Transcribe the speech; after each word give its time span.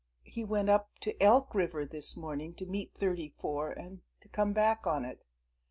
He 0.23 0.43
went 0.43 0.67
up 0.67 0.89
to 1.01 1.13
Elk 1.21 1.53
River 1.53 1.85
this 1.85 2.17
morning 2.17 2.55
to 2.55 2.65
meet 2.65 2.95
Thirty 2.95 3.29
four 3.37 3.69
and 3.71 4.01
come 4.31 4.51
back 4.51 4.87
on 4.87 5.05
it. 5.05 5.25